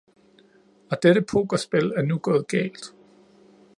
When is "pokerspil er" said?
1.31-2.01